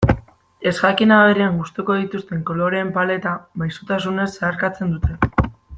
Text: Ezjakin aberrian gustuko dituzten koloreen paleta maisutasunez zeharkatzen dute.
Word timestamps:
Ezjakin 0.69 1.13
aberrian 1.17 1.59
gustuko 1.61 1.97
dituzten 1.99 2.41
koloreen 2.49 2.89
paleta 2.97 3.35
maisutasunez 3.63 4.27
zeharkatzen 4.33 4.97
dute. 4.97 5.51